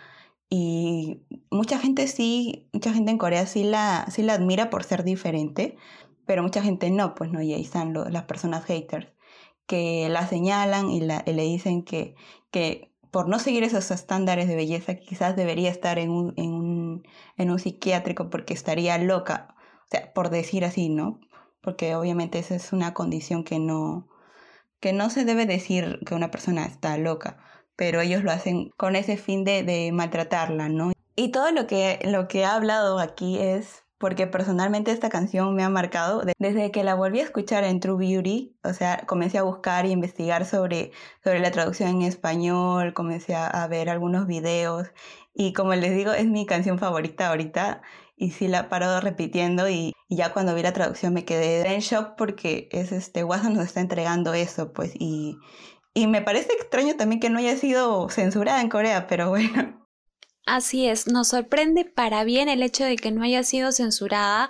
Y 0.50 1.22
mucha 1.52 1.78
gente 1.78 2.08
sí, 2.08 2.70
mucha 2.74 2.92
gente 2.92 3.12
en 3.12 3.20
Corea 3.20 3.46
sí 3.46 3.64
la, 3.66 4.08
sí 4.10 4.24
la 4.24 4.34
admira 4.34 4.72
por 4.72 4.84
ser 4.84 5.04
diferente, 5.04 5.78
pero 6.26 6.42
mucha 6.42 6.64
gente 6.64 6.90
no, 6.90 7.14
pues 7.14 7.32
no, 7.32 7.40
y 7.40 7.54
ahí 7.54 7.62
están 7.62 7.94
las 7.94 8.24
personas 8.24 8.66
haters 8.66 9.14
que 9.68 10.10
la 10.10 10.28
señalan 10.28 10.90
y, 10.90 11.02
la, 11.02 11.24
le 11.26 11.44
dicen 11.44 11.84
que, 11.84 12.16
que 12.52 12.92
por 13.12 13.28
no 13.30 13.40
seguir 13.40 13.64
esos 13.64 13.92
estándares 13.92 14.48
de 14.48 14.56
belleza 14.56 14.96
quizás 14.96 15.36
debería 15.36 15.70
estar 15.70 16.00
en 16.00 16.10
un, 16.12 16.34
en 16.38 16.54
un, 16.54 17.08
en 17.38 17.52
un 17.52 17.60
psiquiátrico 17.60 18.30
porque 18.30 18.54
estaría 18.54 18.98
loca 18.98 19.56
o 19.86 19.88
sea, 19.90 20.14
por 20.14 20.30
decir 20.30 20.66
así, 20.66 20.90
¿no? 20.90 21.20
Porque 21.62 21.96
obviamente 21.96 22.40
esa 22.40 22.56
es 22.56 22.74
una 22.74 22.94
condición 22.94 23.44
que 23.44 23.60
no, 23.60 24.08
que 24.80 24.94
no 24.94 25.10
se 25.10 25.26
debe 25.26 25.46
decir 25.46 26.00
que 26.06 26.16
una 26.16 26.32
persona 26.32 26.66
está 26.66 26.98
loca, 26.98 27.38
pero 27.76 28.02
ellos 28.02 28.24
lo 28.24 28.32
hacen 28.32 28.70
con 28.78 28.96
ese 28.96 29.18
fin 29.18 29.44
de, 29.44 29.64
de 29.64 29.92
maltratarla, 29.92 30.70
¿no? 30.70 30.92
Y 31.16 31.30
todo 31.30 31.52
lo 31.52 31.68
que, 31.68 32.00
lo 32.04 32.28
que 32.28 32.40
he 32.40 32.46
hablado 32.46 33.00
aquí 33.00 33.38
es 33.38 33.83
porque 34.04 34.28
personalmente 34.28 34.92
esta 34.92 35.08
canción 35.08 35.56
me 35.56 35.64
ha 35.64 35.70
marcado 35.70 36.24
desde 36.38 36.72
que 36.72 36.84
la 36.84 36.94
volví 36.94 37.22
a 37.22 37.24
escuchar 37.24 37.64
en 37.64 37.80
True 37.80 38.06
Beauty, 38.06 38.54
o 38.62 38.74
sea, 38.74 39.06
comencé 39.08 39.38
a 39.38 39.44
buscar 39.44 39.86
y 39.86 39.92
investigar 39.92 40.46
sobre, 40.46 40.92
sobre 41.24 41.40
la 41.40 41.52
traducción 41.52 41.88
en 41.88 42.02
español, 42.02 42.94
comencé 42.94 43.34
a, 43.34 43.66
ver 43.68 43.90
algunos 43.90 44.28
videos 44.28 44.90
y 45.34 45.54
como 45.54 45.74
les 45.74 45.96
digo, 45.96 46.12
es 46.12 46.26
mi 46.26 46.46
canción 46.46 46.80
favorita 46.80 47.30
ahorita 47.30 47.82
y 48.18 48.32
sí 48.32 48.50
la 48.50 48.68
paro 48.68 49.00
repitiendo 49.00 49.70
y, 49.70 49.94
ya 50.10 50.34
cuando 50.34 50.54
vi 50.54 50.64
la 50.64 50.74
traducción 50.74 51.14
me 51.14 51.24
quedé 51.24 51.74
en 51.74 51.80
shock 51.80 52.18
porque 52.18 52.68
es 52.74 52.92
este 52.92 53.24
WhatsApp 53.24 53.54
nos 53.54 53.64
está 53.64 53.80
entregando 53.80 54.34
eso, 54.34 54.74
pues 54.74 54.92
y, 55.00 55.38
y 55.94 56.08
me 56.08 56.22
parece 56.22 56.52
extraño 56.52 56.98
también 56.98 57.22
que 57.22 57.30
no 57.30 57.40
haya 57.40 57.56
sido 57.56 58.10
censurada 58.10 58.60
en 58.60 58.68
Corea, 58.68 59.08
pero 59.08 59.30
bueno. 59.30 59.83
Así 60.46 60.88
es, 60.88 61.08
nos 61.08 61.30
sorprende 61.30 61.86
para 61.86 62.24
bien 62.26 62.50
el 62.50 62.64
hecho 62.64 62.84
de 62.84 62.98
que 62.98 63.12
no 63.12 63.24
haya 63.24 63.44
sido 63.44 63.72
censurada 63.72 64.50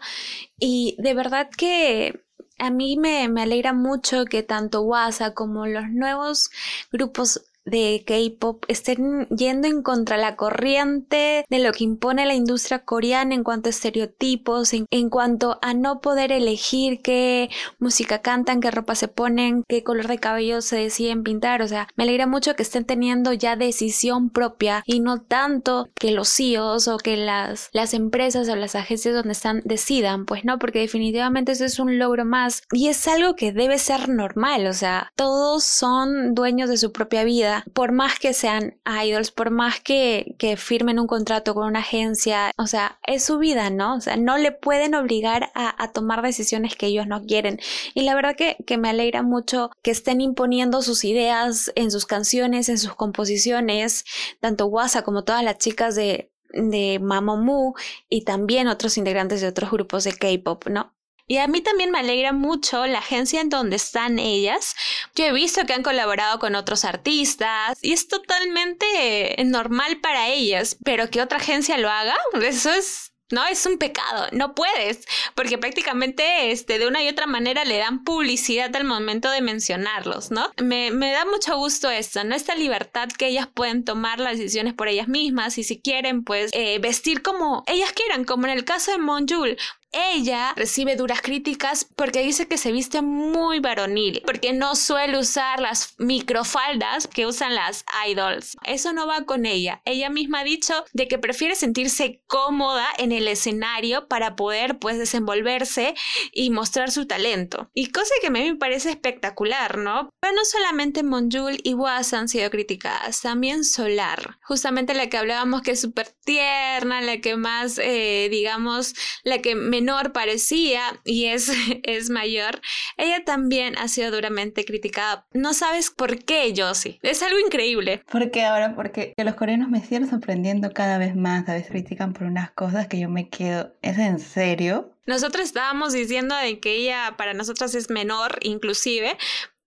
y 0.60 0.96
de 1.00 1.14
verdad 1.14 1.50
que 1.56 2.20
a 2.58 2.72
mí 2.72 2.98
me, 2.98 3.28
me 3.30 3.44
alegra 3.44 3.74
mucho 3.74 4.26
que 4.26 4.42
tanto 4.42 4.82
WhatsApp 4.82 5.36
como 5.36 5.68
los 5.68 5.90
nuevos 5.90 6.50
grupos 6.92 7.42
de 7.66 8.04
K-pop 8.06 8.66
estén 8.68 9.28
yendo 9.30 9.68
en 9.68 9.82
contra 9.82 10.18
la 10.18 10.36
corriente 10.36 11.46
de 11.50 11.60
lo 11.60 11.72
que 11.72 11.84
impone 11.84 12.26
la 12.26 12.34
industria 12.34 12.80
coreana 12.80 13.36
en 13.36 13.44
cuanto 13.44 13.70
a 13.70 13.72
estereotipos, 13.72 14.74
en, 14.74 15.10
cuanto 15.10 15.60
a 15.62 15.74
no 15.74 16.02
poder 16.02 16.32
elegir 16.32 17.02
qué 17.02 17.50
música 17.80 18.22
cantan, 18.22 18.60
qué 18.60 18.72
ropa 18.72 18.96
se 18.96 19.08
ponen, 19.08 19.64
qué 19.68 19.84
color 19.84 20.08
de 20.08 20.20
cabello 20.20 20.62
se 20.62 20.78
deciden 20.78 21.24
pintar. 21.24 21.62
O 21.62 21.68
sea, 21.68 21.88
me 21.96 22.04
alegra 22.04 22.28
mucho 22.28 22.56
que 22.56 22.64
estén 22.64 22.86
teniendo 22.86 23.34
ya 23.34 23.56
decisión 23.56 24.30
propia 24.30 24.84
y 24.86 25.00
no 25.00 25.22
tanto 25.22 25.90
que 25.96 26.12
los 26.12 26.30
CEOs 26.30 26.88
o 26.88 26.98
que 26.98 27.18
las, 27.18 27.70
las 27.72 27.94
empresas 27.94 28.50
o 28.50 28.56
las 28.56 28.76
agencias 28.76 29.14
donde 29.14 29.34
están 29.34 29.62
decidan, 29.64 30.26
pues 30.26 30.44
no, 30.44 30.60
porque 30.60 30.80
definitivamente 30.80 31.54
eso 31.54 31.66
es 31.66 31.80
un 31.80 32.00
logro 32.00 32.26
más 32.26 32.64
y 32.72 32.88
es 32.88 33.08
algo 33.08 33.36
que 33.36 33.52
debe 33.54 33.78
ser 33.78 34.10
normal. 34.10 34.68
O 34.68 34.74
sea, 34.74 35.12
todos 35.16 35.64
son 35.64 36.34
dueños 36.34 36.70
de 36.70 36.78
su 36.78 36.92
propia 36.92 37.24
vida 37.24 37.53
por 37.74 37.92
más 37.92 38.20
que 38.20 38.34
sean 38.34 38.78
idols, 39.04 39.32
por 39.32 39.52
más 39.52 39.80
que, 39.80 40.36
firmen 40.58 41.00
un 41.00 41.08
contrato 41.08 41.54
con 41.54 41.68
una 41.68 41.80
agencia, 41.80 42.52
o 42.58 42.68
sea, 42.68 43.00
es 43.06 43.24
su 43.24 43.38
vida, 43.38 43.70
¿no? 43.70 43.96
O 43.96 44.02
sea, 44.02 44.18
no 44.18 44.38
le 44.38 44.52
pueden 44.52 44.96
obligar 44.96 45.52
a, 45.56 45.92
tomar 45.92 46.22
decisiones 46.22 46.76
que 46.76 46.88
ellos 46.88 47.08
no 47.08 47.24
quieren. 47.26 47.60
Y 47.94 48.04
la 48.04 48.16
verdad 48.16 48.36
que, 48.36 48.58
me 48.78 48.90
alegra 48.90 49.22
mucho 49.22 49.70
que 49.82 49.92
estén 49.92 50.20
imponiendo 50.20 50.82
sus 50.82 51.04
ideas 51.04 51.72
en 51.76 51.92
sus 51.92 52.06
canciones, 52.06 52.70
en 52.70 52.78
sus 52.78 52.96
composiciones, 52.96 54.06
tanto 54.40 54.66
Wasa 54.66 55.04
como 55.04 55.24
todas 55.24 55.44
las 55.44 55.58
chicas 55.60 55.96
de, 55.96 56.32
de 56.54 57.00
Mamamoo 57.00 57.76
y 58.10 58.24
también 58.24 58.68
otros 58.68 58.98
integrantes 58.98 59.42
de 59.42 59.48
otros 59.48 59.72
grupos 59.72 60.04
de 60.04 60.14
K-pop, 60.14 60.68
¿no? 60.68 60.94
Y 61.26 61.38
a 61.38 61.48
mí 61.48 61.62
también 61.62 61.90
me 61.90 62.00
alegra 62.00 62.34
mucho 62.34 62.86
la 62.86 63.00
agencia 63.00 63.40
en 63.40 63.50
donde 63.50 63.78
están 63.78 64.20
ellas. 64.20 64.76
Yo 65.16 65.26
he 65.26 65.34
visto 65.34 65.66
que 65.66 65.74
han 65.74 65.84
colaborado 65.84 66.40
con 66.40 66.56
otros 66.56 66.86
artistas 66.86 67.78
y 67.82 67.94
es 67.94 68.08
totalmente 68.08 69.36
normal 69.46 70.00
para 70.02 70.30
ellas, 70.30 70.78
pero 70.84 71.10
que 71.10 71.22
otra 71.22 71.38
agencia 71.38 71.78
lo 71.78 71.90
haga, 71.90 72.16
eso 72.42 72.72
es 72.72 73.14
no, 73.34 73.48
es 73.48 73.66
un 73.66 73.80
pecado, 73.80 74.28
no 74.32 74.54
puedes, 74.54 75.08
porque 75.34 75.58
prácticamente 75.58 76.52
este, 76.52 76.78
de 76.78 76.88
una 76.88 77.02
y 77.02 77.10
otra 77.10 77.26
manera 77.26 77.66
le 77.66 77.78
dan 77.78 78.04
publicidad 78.04 78.76
al 78.76 78.84
momento 78.84 79.32
de 79.32 79.42
mencionarlos, 79.42 80.30
¿no? 80.30 80.52
Me, 80.62 80.92
me 80.92 81.12
da 81.12 81.26
mucho 81.26 81.58
gusto 81.58 81.90
esto, 81.90 82.24
¿no? 82.24 82.36
Esta 82.36 82.54
libertad 82.54 83.10
que 83.18 83.28
ellas 83.28 83.48
pueden 83.52 83.86
tomar 83.86 84.20
las 84.20 84.38
decisiones 84.38 84.76
por 84.76 84.88
ellas 84.88 85.08
mismas 85.08 85.58
y 85.58 85.64
si 85.64 85.82
quieren, 85.82 86.24
pues, 86.24 86.52
eh, 86.54 86.78
vestir 86.78 87.24
como 87.24 87.64
ellas 87.66 87.92
quieran, 87.94 88.24
como 88.24 88.46
en 88.46 88.52
el 88.52 88.66
caso 88.66 88.92
de 88.92 89.00
Monjul 89.00 89.58
ella 89.94 90.54
recibe 90.56 90.96
duras 90.96 91.22
críticas 91.22 91.88
porque 91.96 92.24
dice 92.24 92.48
que 92.48 92.58
se 92.58 92.72
viste 92.72 93.02
muy 93.02 93.60
varonil, 93.60 94.22
porque 94.26 94.54
no 94.54 94.76
suele 94.76 95.18
usar 95.18 95.60
las 95.60 95.96
microfaldas 96.00 97.08
que 97.08 97.26
usan 97.26 97.56
las 97.56 97.86
idols. 98.08 98.58
Eso 98.66 98.94
no 98.94 99.08
va 99.08 99.26
con 99.26 99.46
ella. 99.46 99.82
Ella 99.86 100.10
misma 100.10 100.40
ha 100.40 100.44
dicho 100.44 100.74
de 100.94 101.08
que 101.08 101.18
prefiere 101.18 101.56
sentirse 101.56 102.22
cómoda 102.28 102.88
en 102.98 103.12
el 103.12 103.28
escenario 103.28 104.08
para 104.08 104.36
poder 104.36 104.80
pues 104.80 104.98
desenvolverse 104.98 105.94
y 106.32 106.50
mostrar 106.50 106.92
su 106.92 107.06
talento. 107.06 107.70
Y 107.74 107.92
cosa 107.92 108.14
que 108.22 108.28
a 108.28 108.32
mí 108.32 108.42
me 108.42 108.56
parece 108.56 108.90
espectacular, 108.90 109.78
¿no? 109.78 110.10
Pero 110.20 110.34
no 110.34 110.46
solamente 110.46 111.04
Monjul 111.04 111.60
y 111.64 111.74
Was 111.74 112.14
han 112.14 112.28
sido 112.28 112.50
criticadas, 112.50 113.22
también 113.22 113.64
Solar, 113.64 114.38
justamente 114.44 114.94
la 114.94 115.08
que 115.08 115.18
hablábamos 115.18 115.62
que 115.62 115.72
es 115.72 115.82
súper 115.82 116.08
tierna, 116.26 117.02
la 117.02 117.22
que 117.22 117.36
más, 117.36 117.80
eh, 117.80 118.28
digamos, 118.32 118.96
la 119.24 119.40
que 119.40 119.56
me 119.56 119.83
menor 119.84 120.14
parecía 120.14 120.82
y 121.04 121.26
es, 121.26 121.52
es 121.84 122.10
mayor, 122.10 122.62
ella 122.98 123.24
también 123.26 123.78
ha 123.78 123.88
sido 123.88 124.12
duramente 124.12 124.64
criticada. 124.64 125.26
No 125.34 125.54
sabes 125.54 125.92
por 125.92 126.24
qué, 126.24 126.54
Josie. 126.56 127.00
Es 127.02 127.22
algo 127.22 127.38
increíble. 127.40 128.02
¿Por 128.10 128.32
qué 128.32 128.44
ahora? 128.44 128.76
Porque 128.76 129.14
los 129.18 129.36
coreanos 129.36 129.70
me 129.70 129.82
siguen 129.82 130.10
sorprendiendo 130.10 130.72
cada 130.72 130.98
vez 130.98 131.16
más. 131.16 131.48
A 131.50 131.54
veces 131.54 131.72
critican 131.72 132.14
por 132.14 132.24
unas 132.24 132.52
cosas 132.52 132.88
que 132.88 133.00
yo 133.00 133.10
me 133.10 133.30
quedo. 133.30 133.76
¿Es 133.82 133.98
en 133.98 134.20
serio? 134.20 134.94
Nosotros 135.06 135.44
estábamos 135.44 135.92
diciendo 135.92 136.34
de 136.36 136.62
que 136.62 136.76
ella 136.76 137.16
para 137.18 137.34
nosotros 137.34 137.76
es 137.76 137.90
menor, 137.90 138.40
inclusive, 138.42 139.18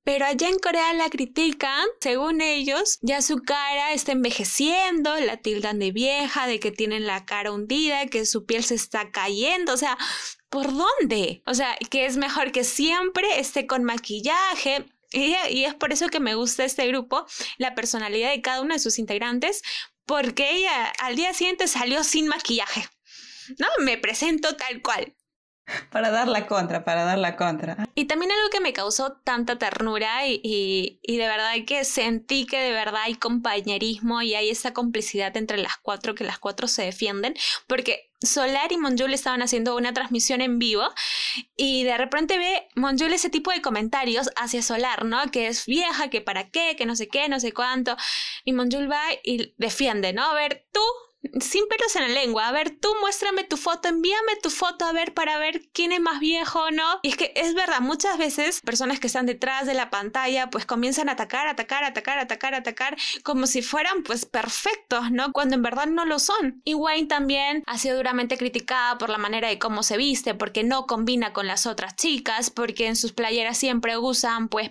pero 0.06 0.24
allá 0.24 0.48
en 0.48 0.60
Corea 0.60 0.92
la 0.92 1.10
critican, 1.10 1.84
según 2.00 2.40
ellos, 2.40 3.00
ya 3.02 3.20
su 3.22 3.42
cara 3.42 3.92
está 3.92 4.12
envejeciendo, 4.12 5.18
la 5.18 5.38
tildan 5.38 5.80
de 5.80 5.90
vieja, 5.90 6.46
de 6.46 6.60
que 6.60 6.70
tienen 6.70 7.08
la 7.08 7.24
cara 7.24 7.50
hundida, 7.50 8.06
que 8.06 8.24
su 8.24 8.46
piel 8.46 8.62
se 8.62 8.76
está 8.76 9.10
cayendo, 9.10 9.72
o 9.72 9.76
sea, 9.76 9.98
¿por 10.48 10.68
dónde? 10.72 11.42
O 11.44 11.54
sea, 11.54 11.76
que 11.90 12.06
es 12.06 12.18
mejor 12.18 12.52
que 12.52 12.62
siempre 12.62 13.40
esté 13.40 13.66
con 13.66 13.82
maquillaje, 13.82 14.86
y, 15.10 15.64
es 15.64 15.74
por 15.74 15.92
eso 15.92 16.06
que 16.06 16.20
me 16.20 16.36
gusta 16.36 16.64
este 16.64 16.86
grupo, 16.86 17.26
la 17.58 17.74
personalidad 17.74 18.30
de 18.30 18.42
cada 18.42 18.60
uno 18.60 18.74
de 18.74 18.80
sus 18.80 19.00
integrantes, 19.00 19.62
porque 20.04 20.52
ella 20.52 20.92
al 21.00 21.16
día 21.16 21.34
siguiente 21.34 21.66
salió 21.66 22.04
sin 22.04 22.28
maquillaje. 22.28 22.88
No, 23.58 23.66
me 23.80 23.98
presento 23.98 24.54
tal 24.54 24.80
cual. 24.82 25.16
Para 25.90 26.10
dar 26.10 26.28
la 26.28 26.46
contra, 26.46 26.84
para 26.84 27.04
dar 27.04 27.18
la 27.18 27.36
contra. 27.36 27.88
Y 27.94 28.04
también 28.04 28.30
algo 28.30 28.50
que 28.50 28.60
me 28.60 28.72
causó 28.72 29.12
tanta 29.24 29.58
ternura 29.58 30.26
y, 30.26 30.40
y, 31.02 31.16
de 31.16 31.26
verdad 31.26 31.52
que 31.66 31.84
sentí 31.84 32.46
que 32.46 32.58
de 32.58 32.70
verdad 32.70 33.02
hay 33.04 33.16
compañerismo 33.16 34.22
y 34.22 34.34
hay 34.34 34.50
esa 34.50 34.72
complicidad 34.72 35.36
entre 35.36 35.58
las 35.58 35.76
cuatro, 35.76 36.14
que 36.14 36.24
las 36.24 36.38
cuatro 36.38 36.68
se 36.68 36.82
defienden, 36.82 37.34
porque 37.66 38.10
Solar 38.20 38.72
y 38.72 38.78
Monjul 38.78 39.12
estaban 39.12 39.42
haciendo 39.42 39.76
una 39.76 39.92
transmisión 39.92 40.40
en 40.40 40.58
vivo 40.58 40.84
y 41.56 41.84
de 41.84 41.98
repente 41.98 42.38
ve 42.38 42.68
Monjul 42.74 43.12
ese 43.12 43.30
tipo 43.30 43.50
de 43.50 43.60
comentarios 43.60 44.30
hacia 44.36 44.62
Solar, 44.62 45.04
¿no? 45.04 45.30
Que 45.30 45.48
es 45.48 45.66
vieja, 45.66 46.08
que 46.08 46.20
para 46.20 46.50
qué, 46.50 46.76
que 46.76 46.86
no 46.86 46.96
sé 46.96 47.08
qué, 47.08 47.28
no 47.28 47.40
sé 47.40 47.52
cuánto. 47.52 47.96
Y 48.44 48.52
Monjul 48.52 48.90
va 48.90 49.02
y 49.22 49.54
defiende, 49.58 50.12
¿no? 50.12 50.24
A 50.24 50.34
ver, 50.34 50.66
tú 50.72 50.80
sin 51.40 51.66
pelos 51.68 51.96
en 51.96 52.02
la 52.02 52.08
lengua. 52.08 52.48
A 52.48 52.52
ver, 52.52 52.70
tú 52.70 52.88
muéstrame 53.00 53.44
tu 53.44 53.56
foto, 53.56 53.88
envíame 53.88 54.36
tu 54.42 54.50
foto 54.50 54.84
a 54.84 54.92
ver 54.92 55.14
para 55.14 55.38
ver 55.38 55.62
quién 55.72 55.92
es 55.92 56.00
más 56.00 56.20
viejo 56.20 56.64
o 56.64 56.70
no. 56.70 57.00
Y 57.02 57.08
es 57.10 57.16
que 57.16 57.32
es 57.36 57.54
verdad, 57.54 57.80
muchas 57.80 58.18
veces 58.18 58.60
personas 58.60 59.00
que 59.00 59.06
están 59.06 59.26
detrás 59.26 59.66
de 59.66 59.74
la 59.74 59.90
pantalla 59.90 60.50
pues 60.50 60.66
comienzan 60.66 61.08
a 61.08 61.12
atacar, 61.12 61.48
atacar, 61.48 61.84
atacar, 61.84 62.18
atacar, 62.18 62.54
atacar, 62.54 62.96
como 63.22 63.46
si 63.46 63.62
fueran 63.62 64.02
pues 64.02 64.26
perfectos, 64.26 65.10
¿no? 65.10 65.32
Cuando 65.32 65.56
en 65.56 65.62
verdad 65.62 65.86
no 65.86 66.04
lo 66.04 66.18
son. 66.18 66.60
Y 66.64 66.74
Wayne 66.74 67.08
también 67.08 67.62
ha 67.66 67.78
sido 67.78 67.96
duramente 67.96 68.38
criticada 68.38 68.98
por 68.98 69.10
la 69.10 69.18
manera 69.18 69.48
de 69.48 69.58
cómo 69.58 69.82
se 69.82 69.96
viste, 69.96 70.34
porque 70.34 70.64
no 70.64 70.86
combina 70.86 71.32
con 71.32 71.46
las 71.46 71.66
otras 71.66 71.96
chicas, 71.96 72.50
porque 72.50 72.86
en 72.86 72.96
sus 72.96 73.12
playeras 73.12 73.58
siempre 73.58 73.98
usan 73.98 74.48
pues 74.48 74.70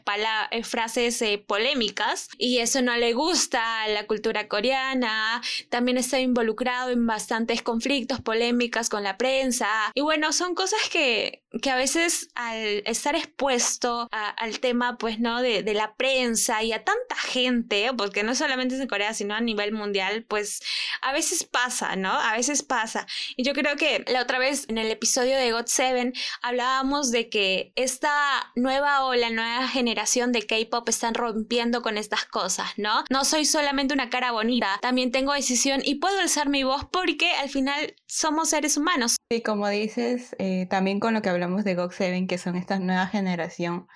eh, 0.51 0.63
frases 0.63 1.21
eh, 1.21 1.43
polémicas 1.45 2.29
y 2.37 2.59
eso 2.59 2.81
no 2.81 2.95
le 2.95 3.13
gusta 3.13 3.83
a 3.83 3.87
la 3.87 4.07
cultura 4.07 4.47
coreana. 4.47 5.41
También 5.69 5.97
está 5.97 6.19
involucrado 6.45 6.91
en 6.91 7.07
bastantes 7.07 7.63
conflictos, 7.63 8.21
polémicas 8.21 8.89
con 8.89 9.03
la 9.03 9.17
prensa. 9.17 9.67
Y 9.95 10.01
bueno, 10.01 10.31
son 10.31 10.53
cosas 10.53 10.79
que, 10.91 11.43
que 11.61 11.69
a 11.69 11.75
veces 11.75 12.29
al 12.35 12.83
estar 12.85 13.15
expuesto 13.15 14.09
al 14.11 14.59
tema, 14.59 14.97
pues, 14.97 15.19
¿no? 15.19 15.41
De, 15.41 15.63
de, 15.63 15.73
la 15.73 15.95
prensa 15.95 16.63
y 16.63 16.71
a 16.71 16.83
tanta 16.83 17.15
gente, 17.15 17.89
porque 17.97 18.23
no 18.23 18.35
solamente 18.35 18.75
es 18.75 18.81
en 18.81 18.87
Corea, 18.87 19.13
sino 19.13 19.33
a 19.33 19.41
nivel 19.41 19.71
mundial, 19.71 20.25
pues 20.27 20.61
a 21.01 21.13
veces 21.13 21.43
pasa, 21.43 21.95
¿no? 21.95 22.11
A 22.11 22.33
veces 22.33 22.63
pasa. 22.63 23.07
Y 23.35 23.43
yo 23.43 23.53
creo 23.53 23.75
que 23.75 24.03
la 24.07 24.21
otra 24.21 24.39
vez 24.39 24.65
en 24.69 24.77
el 24.77 24.91
episodio 24.91 25.37
de 25.37 25.51
God 25.51 25.65
Seven 25.67 26.13
hablábamos 26.41 27.11
de 27.11 27.29
que 27.29 27.73
esta 27.75 28.51
nueva 28.55 29.05
ola, 29.05 29.29
nueva 29.29 29.67
generación 29.67 30.31
de 30.31 30.45
K-pop 30.45 30.87
están 30.89 31.13
rompiendo 31.13 31.81
con 31.81 31.97
estas 31.97 32.25
cosas, 32.25 32.69
¿no? 32.77 33.03
No 33.09 33.25
soy 33.25 33.45
solamente 33.45 33.93
una 33.93 34.09
cara 34.09 34.31
bonita, 34.31 34.79
también 34.81 35.11
tengo 35.11 35.33
decisión 35.33 35.81
y 35.83 35.95
puedo 35.95 36.19
alzar 36.19 36.49
mi 36.49 36.63
voz 36.63 36.85
porque 36.91 37.31
al 37.31 37.49
final 37.49 37.95
somos 38.07 38.49
seres 38.49 38.77
humanos. 38.77 39.17
Sí, 39.31 39.41
como 39.41 39.67
dices, 39.69 40.35
eh, 40.39 40.67
también 40.69 40.99
con 40.99 41.13
lo 41.13 41.21
que 41.21 41.29
hablamos 41.29 41.44
de 41.47 41.77
GOG7, 41.77 42.27
que 42.27 42.37
son 42.37 42.55
esta 42.55 42.79
nueva 42.79 43.07
generación, 43.07 43.87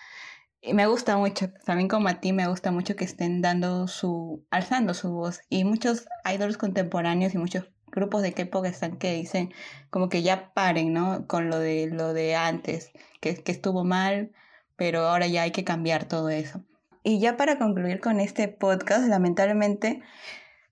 me 0.73 0.87
gusta 0.87 1.17
mucho, 1.17 1.51
también 1.65 1.87
como 1.87 2.09
a 2.09 2.19
ti, 2.19 2.33
me 2.33 2.47
gusta 2.47 2.71
mucho 2.71 2.95
que 2.95 3.05
estén 3.05 3.41
dando 3.41 3.87
su, 3.87 4.45
alzando 4.51 4.93
su 4.93 5.11
voz. 5.11 5.41
Y 5.49 5.63
muchos 5.63 6.07
idols 6.31 6.57
contemporáneos 6.57 7.33
y 7.33 7.37
muchos 7.37 7.69
grupos 7.87 8.21
de 8.21 8.33
K-pop 8.33 8.65
están 8.65 8.97
que 8.97 9.13
dicen 9.13 9.53
como 9.89 10.09
que 10.09 10.21
ya 10.21 10.53
paren, 10.53 10.93
¿no? 10.93 11.27
Con 11.27 11.49
lo 11.49 11.59
de 11.59 11.87
lo 11.87 12.13
de 12.13 12.35
antes, 12.35 12.91
que, 13.21 13.35
que 13.35 13.51
estuvo 13.51 13.83
mal, 13.83 14.31
pero 14.75 15.07
ahora 15.07 15.27
ya 15.27 15.43
hay 15.43 15.51
que 15.51 15.63
cambiar 15.63 16.05
todo 16.05 16.29
eso. 16.29 16.63
Y 17.03 17.19
ya 17.19 17.37
para 17.37 17.57
concluir 17.57 18.01
con 18.01 18.19
este 18.19 18.49
podcast, 18.49 19.07
lamentablemente, 19.07 20.01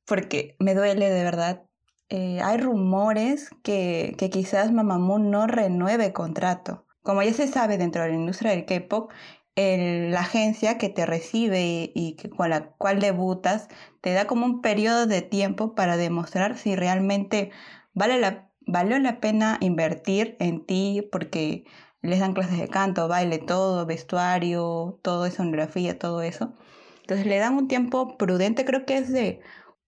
porque 0.05 0.55
me 0.59 0.75
duele 0.75 1.09
de 1.09 1.23
verdad, 1.23 1.63
eh, 2.09 2.39
hay 2.41 2.57
rumores 2.57 3.49
que, 3.63 4.15
que 4.17 4.29
quizás 4.29 4.71
Mamamoo 4.71 5.19
no 5.19 5.47
renueve 5.47 6.13
contrato. 6.13 6.85
Como 7.03 7.23
ya 7.23 7.33
se 7.33 7.47
sabe 7.47 7.77
dentro 7.77 8.03
de 8.03 8.09
la 8.09 8.15
industria 8.15 8.51
del 8.51 8.65
K-pop, 8.65 9.11
la 9.57 10.19
agencia 10.19 10.77
que 10.77 10.89
te 10.89 11.05
recibe 11.05 11.91
y, 11.95 12.15
con 12.35 12.49
la 12.51 12.69
cual 12.77 12.99
debutas 12.99 13.69
te 14.01 14.13
da 14.13 14.27
como 14.27 14.45
un 14.45 14.61
periodo 14.61 15.07
de 15.07 15.23
tiempo 15.23 15.73
para 15.73 15.97
demostrar 15.97 16.57
si 16.57 16.75
realmente 16.75 17.51
vale 17.93 18.19
la, 18.19 18.49
valió 18.67 18.99
la 18.99 19.19
pena 19.19 19.57
invertir 19.61 20.35
en 20.39 20.63
ti 20.63 21.07
porque 21.11 21.65
les 22.03 22.19
dan 22.19 22.33
clases 22.33 22.59
de 22.59 22.67
canto, 22.67 23.07
baile, 23.07 23.39
todo, 23.39 23.87
vestuario, 23.87 24.99
todo, 25.01 25.25
escenografía, 25.25 25.97
todo 25.97 26.21
eso. 26.21 26.53
Entonces 27.01 27.25
le 27.25 27.39
dan 27.39 27.55
un 27.55 27.67
tiempo 27.67 28.15
prudente, 28.17 28.63
creo 28.63 28.85
que 28.85 28.97
es 28.97 29.11
de 29.11 29.41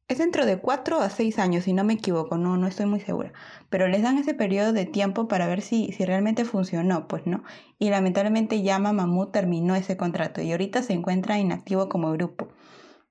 es 0.10 0.18
dentro 0.18 0.48
de 0.48 0.58
4 0.58 1.00
a 1.00 1.10
6 1.10 1.38
años, 1.38 1.66
si 1.66 1.74
no 1.74 1.84
me 1.84 1.94
equivoco, 1.94 2.36
no, 2.36 2.58
no 2.58 2.66
estoy 2.66 2.88
muy 2.88 3.00
segura. 3.00 3.32
Pero 3.70 3.88
les 3.88 4.02
dan 4.02 4.18
ese 4.18 4.34
periodo 4.34 4.74
de 4.74 4.88
tiempo 4.88 5.28
para 5.28 5.48
ver 5.48 5.62
si, 5.62 5.92
si 5.92 6.04
realmente 6.04 6.46
funcionó, 6.46 7.08
pues 7.08 7.28
no. 7.28 7.44
Y 7.78 7.92
lamentablemente 7.92 8.64
ya 8.64 8.80
Mamamoo 8.80 9.28
terminó 9.28 9.76
ese 9.76 9.98
contrato 9.98 10.42
y 10.42 10.52
ahorita 10.52 10.82
se 10.82 10.94
encuentra 10.94 11.38
inactivo 11.38 11.90
como 11.90 12.12
grupo. 12.12 12.48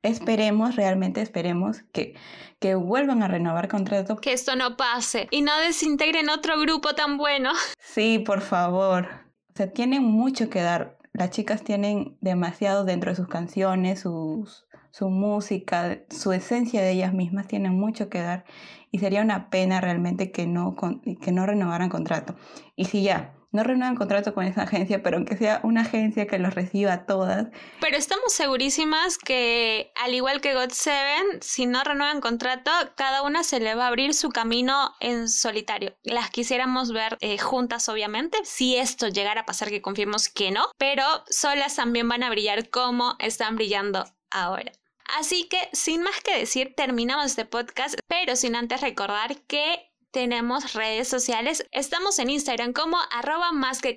Esperemos, 0.03 0.75
realmente 0.75 1.23
esperemos 1.23 1.83
que, 1.93 2.17
que 2.59 2.75
vuelvan 2.75 3.23
a 3.23 3.29
renovar 3.29 3.69
contrato. 3.69 4.17
Que 4.17 4.33
esto 4.33 4.57
no 4.57 4.77
pase 4.77 5.29
y 5.31 5.43
no 5.43 5.57
desintegren 5.59 6.29
otro 6.29 6.59
grupo 6.61 6.97
tan 6.97 7.17
bueno. 7.17 7.53
Sí, 7.79 8.19
por 8.19 8.41
favor. 8.41 9.07
O 9.51 9.57
sea, 9.57 9.71
tienen 9.73 10.03
mucho 10.03 10.51
que 10.51 10.63
dar. 10.63 10.99
Las 11.13 11.31
chicas 11.31 11.63
tienen 11.63 12.17
demasiado 12.21 12.85
dentro 12.85 13.11
de 13.11 13.17
sus 13.17 13.29
canciones, 13.29 14.01
sus, 14.01 14.68
su 14.99 15.11
música, 15.11 16.01
su 16.11 16.33
esencia 16.33 16.83
de 16.83 16.91
ellas 16.91 17.13
mismas 17.13 17.47
tienen 17.47 17.79
mucho 17.79 18.09
que 18.09 18.21
dar 18.21 18.45
y 18.91 18.99
sería 18.99 19.23
una 19.23 19.49
pena 19.49 19.81
realmente 19.81 20.33
que 20.33 20.47
no, 20.47 20.75
que 21.23 21.31
no 21.31 21.47
renovaran 21.47 21.89
contrato. 21.89 22.35
Y 22.75 22.87
si 22.87 23.03
ya, 23.05 23.35
no 23.53 23.63
renuevan 23.63 23.95
contrato 23.95 24.35
con 24.35 24.45
esa 24.45 24.63
agencia, 24.63 25.03
pero 25.03 25.17
aunque 25.17 25.37
sea 25.37 25.61
una 25.63 25.83
agencia 25.83 26.27
que 26.27 26.39
los 26.39 26.55
reciba 26.55 26.93
a 26.93 27.07
todas. 27.07 27.47
Pero 27.81 27.97
estamos 27.97 28.33
segurísimas 28.33 29.19
que, 29.19 29.93
al 30.03 30.15
igual 30.15 30.41
que 30.41 30.55
God 30.55 30.71
Seven, 30.71 31.41
si 31.41 31.67
no 31.67 31.83
renuevan 31.85 32.21
contrato, 32.21 32.71
cada 32.97 33.23
una 33.23 33.45
se 33.45 33.61
le 33.61 33.75
va 33.75 33.85
a 33.85 33.89
abrir 33.89 34.15
su 34.15 34.31
camino 34.31 34.95
en 35.01 35.29
solitario. 35.29 35.97
Las 36.03 36.31
quisiéramos 36.31 36.93
ver 36.93 37.17
eh, 37.21 37.39
juntas, 37.39 37.89
obviamente, 37.89 38.39
si 38.43 38.77
esto 38.77 39.09
llegara 39.09 39.43
a 39.43 39.47
pasar, 39.47 39.71
que 39.71 39.81
confiemos 39.81 40.29
que 40.29 40.51
no, 40.51 40.67
pero 40.77 41.05
solas 41.31 41.77
también 41.77 42.09
van 42.09 42.25
a 42.25 42.31
brillar 42.31 42.69
como 42.69 43.15
están 43.19 43.57
brillando 43.57 44.05
ahora. 44.31 44.73
Así 45.17 45.49
que, 45.49 45.69
sin 45.73 46.03
más 46.03 46.21
que 46.21 46.39
decir, 46.39 46.75
terminamos 46.77 47.27
este 47.27 47.45
podcast, 47.45 47.99
pero 48.09 48.37
sin 48.37 48.57
antes 48.57 48.81
recordar 48.81 49.41
que 49.43 49.91
tenemos 50.11 50.75
redes 50.75 51.09
sociales. 51.09 51.67
Estamos 51.73 52.19
en 52.19 52.31
Instagram 52.31 52.73
como 52.73 52.97
arroba 53.13 53.53
más 53.53 53.81
que 53.81 53.95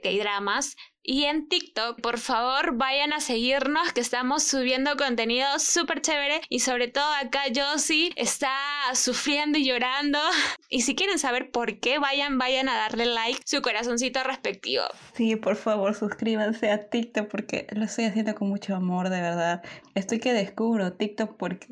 y 1.03 1.23
en 1.23 1.49
TikTok, 1.49 1.99
por 1.99 2.19
favor, 2.19 2.77
vayan 2.77 3.11
a 3.11 3.21
seguirnos 3.21 3.91
que 3.91 4.01
estamos 4.01 4.43
subiendo 4.43 4.95
contenido 4.97 5.47
súper 5.57 6.01
chévere 6.01 6.41
y 6.47 6.59
sobre 6.59 6.89
todo 6.89 7.11
acá 7.19 7.41
Josie 7.55 8.11
está 8.15 8.51
sufriendo 8.93 9.57
y 9.57 9.65
llorando. 9.65 10.19
Y 10.73 10.83
si 10.83 10.95
quieren 10.95 11.19
saber 11.19 11.51
por 11.51 11.81
qué, 11.81 11.99
vayan, 11.99 12.37
vayan 12.37 12.69
a 12.69 12.77
darle 12.77 13.05
like, 13.05 13.41
su 13.45 13.61
corazoncito 13.61 14.23
respectivo. 14.23 14.85
Sí, 15.13 15.35
por 15.35 15.57
favor, 15.57 15.93
suscríbanse 15.95 16.71
a 16.71 16.89
TikTok 16.89 17.27
porque 17.27 17.67
lo 17.71 17.83
estoy 17.83 18.05
haciendo 18.05 18.35
con 18.35 18.47
mucho 18.47 18.73
amor, 18.73 19.09
de 19.09 19.19
verdad. 19.19 19.63
Estoy 19.95 20.19
que 20.19 20.31
descubro 20.31 20.93
TikTok 20.93 21.35
porque 21.35 21.67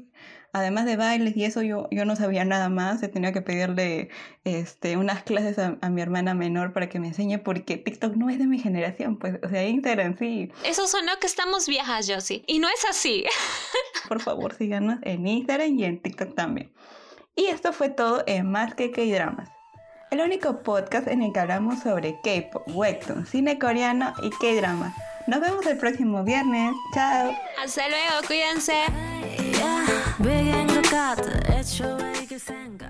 además 0.54 0.86
de 0.86 0.98
bailes 0.98 1.36
y 1.36 1.46
eso, 1.46 1.62
yo, 1.62 1.88
yo 1.92 2.06
no 2.06 2.16
sabía 2.16 2.46
nada 2.46 2.70
más. 2.70 3.02
He 3.04 3.08
tenido 3.08 3.34
que 3.34 3.42
pedirle 3.42 4.10
este, 4.44 4.98
unas 4.98 5.24
clases 5.24 5.58
a, 5.60 5.90
mi 5.90 6.02
hermana 6.02 6.34
menor 6.34 6.74
para 6.74 6.90
que 6.90 7.00
me 7.00 7.08
enseñe 7.08 7.38
porque 7.38 7.78
TikTok 7.78 8.16
no 8.16 8.30
es 8.30 8.40
de 8.40 8.48
mi 8.48 8.60
generación, 8.60 9.18
pues, 9.18 9.40
o 9.44 9.50
sea, 9.50 9.68
Instagram 9.68 10.18
sí. 10.18 10.52
Eso 10.64 10.88
sonó 10.88 11.14
que 11.20 11.28
estamos 11.28 11.68
viejas, 11.68 12.10
Josie. 12.10 12.44
Y 12.48 12.60
no 12.60 12.68
es 12.68 12.86
así. 12.90 13.26
Por 14.08 14.22
favor, 14.22 14.56
síganos 14.56 15.00
en 15.04 15.28
Instagram 15.28 15.78
y 15.78 15.84
en 15.86 16.02
TikTok 16.02 16.36
también. 16.36 16.72
Y 17.36 17.46
esto 17.46 17.72
fue 17.74 17.90
todo 17.90 18.24
en 18.28 18.52
Más 18.52 18.76
que 18.76 18.92
K-Dramas. 18.92 19.50
El 20.12 20.22
único 20.22 20.64
podcast 20.64 21.08
en 21.08 21.22
el 21.22 21.32
que 21.32 21.40
hablamos 21.40 21.80
sobre 21.82 22.20
K-pop, 22.24 22.64
webtoon, 22.74 23.28
cine 23.28 23.60
coreano 23.60 24.14
y 24.24 24.32
K-dramas. 24.32 24.96
Nos 25.28 25.40
vemos 25.42 25.66
el 25.68 25.78
próximo 25.78 26.24
viernes. 26.24 26.74
Chao. 26.96 27.32
Hasta 27.64 27.88
luego, 27.88 28.28
cuídense. 28.28 29.39
God 30.90 31.18
that 31.20 31.80
your 31.80 31.98
way 31.98 32.26
gives 32.26 32.46
thank 32.46 32.82